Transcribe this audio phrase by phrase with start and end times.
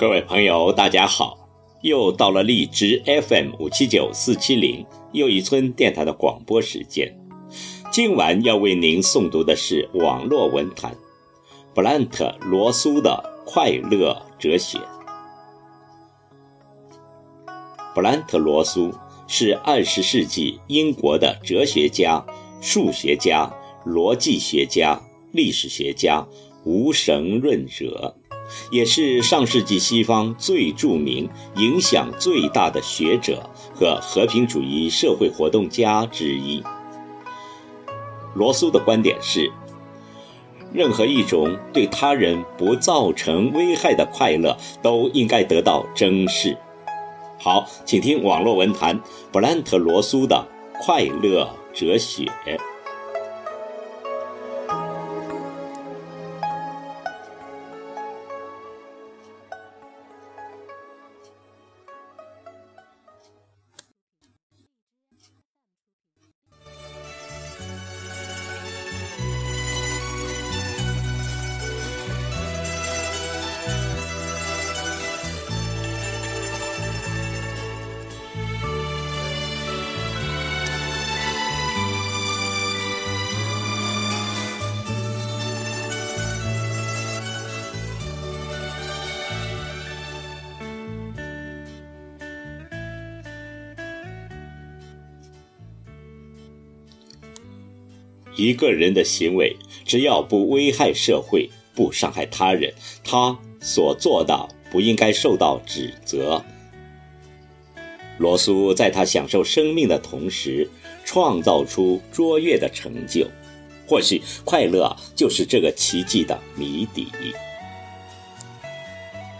[0.00, 1.46] 各位朋友，大家好！
[1.82, 7.14] 又到了荔枝 FM 五七九四七零又一村电台的广播时间。
[7.92, 10.96] 今晚要为您诵读的是网络文坛
[11.74, 14.78] 布兰特·罗苏的《快乐哲学》。
[17.94, 18.90] 布兰特·罗苏
[19.28, 22.24] 是二十世纪英国的哲学家、
[22.62, 23.52] 数学家、
[23.84, 24.98] 逻辑学家、
[25.32, 26.26] 历史学家、
[26.64, 28.16] 无神论者，
[28.70, 36.62] 也是上世纪西方最著名、影响最大的学者和和平主义社会活动家之一。
[38.34, 39.50] 罗苏的观点是：
[40.72, 46.56] 任何一种对他人不造成危害的快乐，都应该得到珍视。
[47.38, 49.00] 好，请听网络文坛
[49.32, 50.46] 布兰特·罗苏的
[50.84, 52.24] 《快乐哲学》。
[98.40, 102.72] 一个人的行为，只要不危害社会、不伤害他人，
[103.04, 106.42] 他所做的不应该受到指责。
[108.16, 110.66] 罗苏在他享受生命的同时，
[111.04, 113.26] 创造出卓越的成就。
[113.86, 117.08] 或许快乐就是这个奇迹的谜底。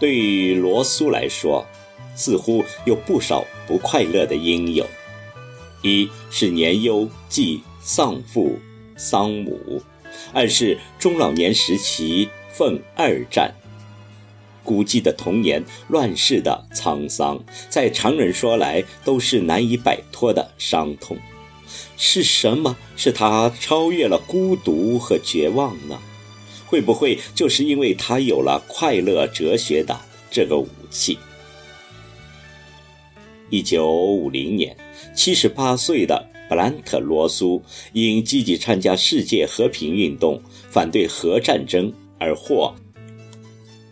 [0.00, 1.66] 对于罗苏来说，
[2.14, 4.86] 似乎有不少不快乐的因由：
[5.82, 8.56] 一是年幼，即丧父。
[8.96, 9.82] 丧母，
[10.32, 13.54] 暗示中老年时期奉二战，
[14.64, 21.16] 孤寂的童年，乱世的沧桑，在常人说来都是难以摆脱的伤痛。
[21.96, 25.98] 是什么使他超越了孤独和绝望呢？
[26.66, 29.98] 会不会就是因为他有了快乐哲学的
[30.30, 31.18] 这个武器？
[33.50, 34.76] 一九五零年，
[35.14, 36.30] 七十八岁的。
[36.48, 37.62] 布兰特·罗苏
[37.92, 40.40] 因积极参加世界和平运动、
[40.70, 42.74] 反对核战争而获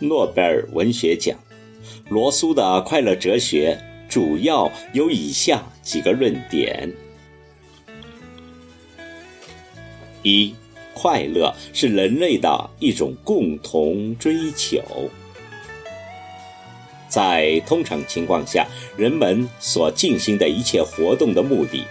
[0.00, 1.38] 诺贝尔文学奖。
[2.08, 3.78] 罗苏的快乐哲学
[4.08, 6.90] 主要有以下几个论点：
[10.22, 10.54] 一、
[10.94, 14.82] 快乐是人类的一种共同追求。
[17.08, 18.66] 在通常情况下，
[18.96, 21.84] 人们所进行的一切活动的目的。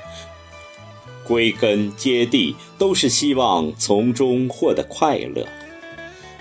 [1.27, 5.45] 归根结底，都是希望从中获得快乐。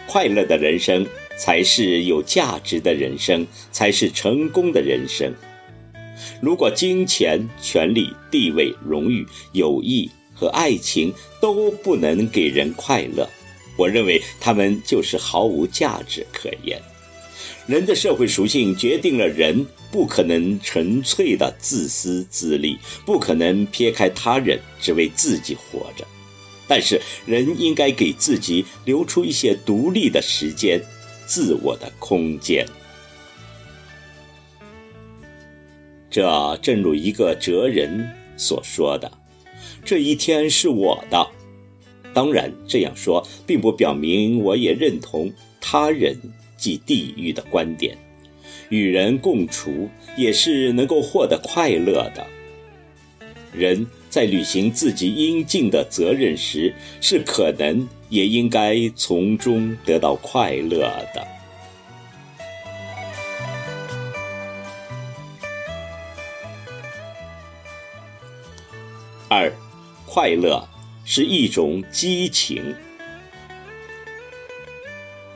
[0.06, 1.04] 快乐的人生
[1.36, 5.34] 才是有价值的人生，才是成功的人生。
[6.40, 13.28] 如果金钱、权力、地位、荣誉、友谊和爱情都不能给人快乐，
[13.76, 16.80] 我认为他们就是毫无价值可言。
[17.66, 26.06] 人的社会属性决定了人不可能纯粹的自私自利，不可能撇开他人只为自己活着。
[26.68, 30.80] 但是人应该给自己留出一些独立的时间，
[31.26, 32.64] 自我的空间。
[36.08, 39.10] 这正如一个哲人所说的
[39.84, 41.28] ：“这一天是我的。”
[42.14, 46.16] 当然，这样说并不表明我也认同他人。
[46.56, 47.96] 即地狱的观点，
[48.68, 52.26] 与人共处也是能够获得快乐的。
[53.52, 60.80] 人在履行自己应尽的责任时，是可能也应该从中得到快乐
[61.14, 61.26] 的。
[69.28, 69.52] 二，
[70.06, 70.68] 快乐
[71.04, 72.74] 是一种激情。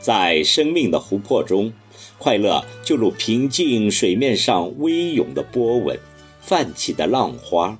[0.01, 1.71] 在生命的湖泊中，
[2.17, 5.99] 快乐就如平静水面上微涌的波纹，
[6.41, 7.77] 泛起的浪花；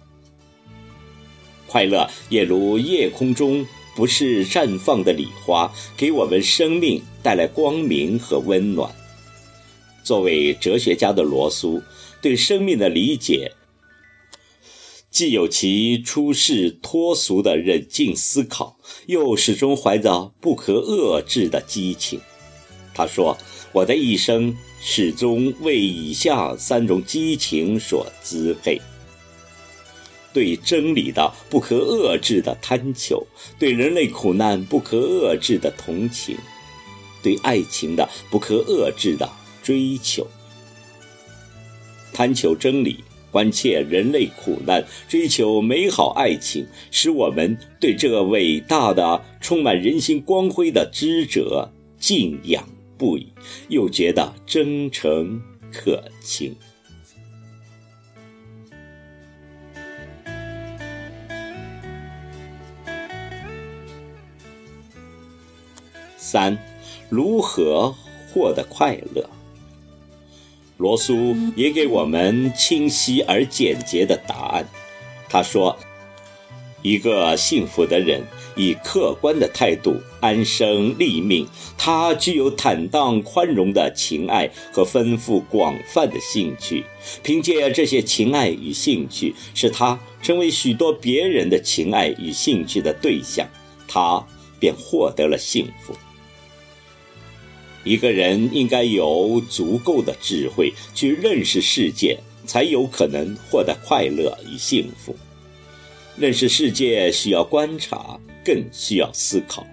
[1.67, 3.65] 快乐也如夜空中
[3.95, 8.93] 不是绽放的礼花，给我们生命带来光明和温暖。
[10.03, 11.81] 作为哲学家的罗苏，
[12.21, 13.51] 对生命的理解，
[15.11, 18.77] 既有其出世脱俗的冷静思考。
[19.07, 22.19] 又始终怀着不可遏制的激情。
[22.93, 23.37] 他说
[23.73, 28.79] ：“我的一生始终为以下三种激情所支配：
[30.33, 33.25] 对真理的不可遏制的贪求，
[33.57, 36.37] 对人类苦难不可遏制的同情，
[37.23, 39.29] 对爱情的不可遏制的
[39.63, 40.27] 追求。
[42.13, 52.67] 贪求真理，关切人类苦难，追求美好爱情，使我们对这个伟大的、充满人心光辉的知者敬仰。
[52.97, 53.27] 不已，
[53.69, 55.41] 又觉得真诚
[55.73, 56.55] 可亲。
[66.15, 66.55] 三，
[67.09, 67.93] 如何
[68.31, 69.27] 获得快乐？
[70.81, 74.67] 罗苏也给我们清晰而简洁的答案。
[75.29, 75.77] 他说
[76.81, 78.21] ：“一个幸福的人。”
[78.57, 81.47] 以客观的态度安身立命，
[81.77, 86.83] 他具有坦荡宽容的情爱和丰富广泛的兴趣。
[87.23, 93.47] 凭借这些情爱与兴趣，使他成为许多别人的情爱与兴趣的对象，
[93.87, 94.21] 他
[94.59, 95.95] 便获得了幸福。
[97.83, 105.15] 一个人应该有足够的智慧去认识世界，才有可能获得快乐与幸福。
[106.17, 108.19] 认识世界需要观察。
[108.43, 109.63] 更需要思考，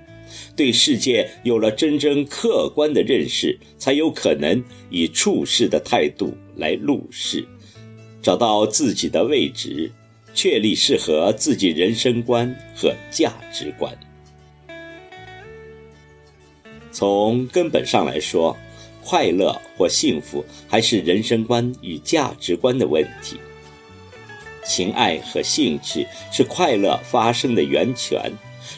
[0.54, 7.48] 对世界有了真正客观的认识，才有可能以处事的态度来入世，
[8.20, 9.90] 找到自己的位置，
[10.34, 13.98] 确立适合自己人生观和价值观。
[16.90, 18.56] 从根本上来说，
[19.04, 23.38] 快乐或幸福还是人生观与价值观的问题。
[24.64, 28.32] 情爱和兴趣是快乐发生的源泉。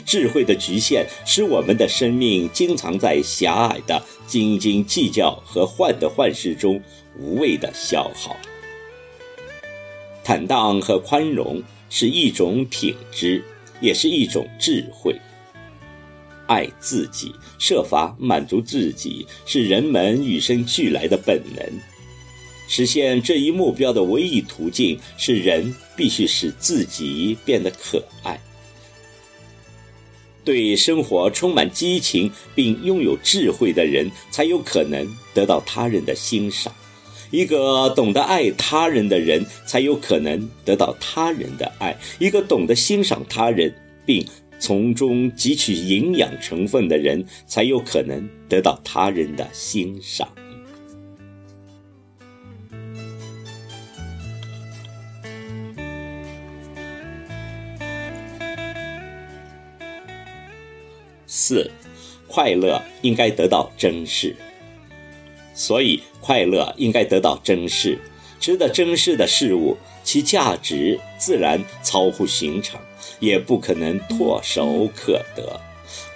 [0.07, 6.81] 智慧的局限使我们的生命经常在狭隘的斤斤计较和患得患失中
[7.19, 8.37] 无谓的消耗。
[10.23, 13.43] 坦荡和宽容是一种品质，
[13.81, 15.17] 也是一种智慧。
[16.51, 21.65] 爱自己，设法满足自己，是人们与生俱来的本能。
[22.67, 28.41] 实现这一目标的唯一途径是人必须使自己变得可爱。
[30.45, 36.75] 对生活充满激情并拥有智慧的人，才有可能得到他人的欣赏。
[37.31, 41.97] 一个懂得爱他人的人，才有可能得到他人的爱。
[42.19, 43.73] 一个懂得欣赏他人
[44.05, 44.27] 并
[44.61, 50.29] 从中汲取营养成分的人，才有可能得到他人的欣赏。
[61.27, 61.71] 四，
[62.29, 64.37] 快乐应该得到珍视，
[65.55, 67.99] 所以快乐应该得到珍视。
[68.39, 69.77] 值得珍视的事物，
[70.11, 72.81] 其价值自然超乎寻常，
[73.21, 75.61] 也不可能唾手可得。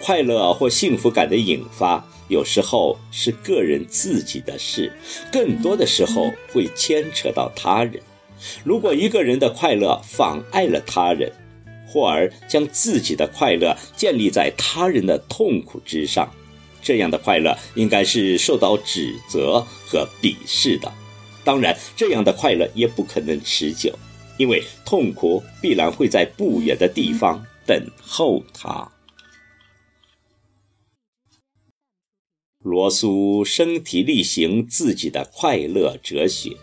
[0.00, 4.92] 快乐或幸福感的引发，有时候是个人自己的事，
[5.30, 8.02] 更多的时候会牵扯到他人。
[8.64, 11.30] 如果一个人的快乐妨碍了他人，
[11.86, 16.28] 或而将自己的快乐建立在他人的痛苦之上，
[16.82, 20.92] 这样的快乐应该是受到指责和鄙视的。
[21.44, 23.96] 当然，这样的快乐也不可能持久，
[24.38, 28.90] 因为痛苦必然会在不远的地方等候他。
[32.60, 36.56] 罗苏身体力行自己的快乐哲学。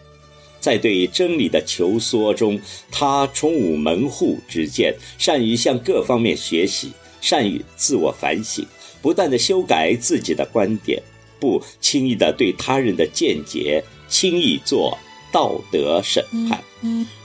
[0.60, 2.60] 在对真理的求索中，
[2.92, 8.64] 他充无门户之见，善于向各方面学习，善于自我反省，
[9.02, 11.02] 不断的修改自己的观点，
[11.40, 14.96] 不轻易的对他人的见解轻易做
[15.32, 16.62] 道德审判，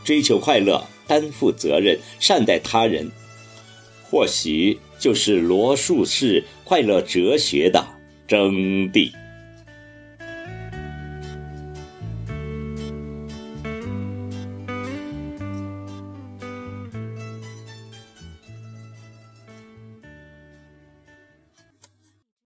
[0.04, 3.10] 追求快乐，担负责任，善待他人，
[4.08, 7.84] 或许就是罗素式快乐哲学的
[8.28, 8.50] 真
[8.92, 9.10] 谛。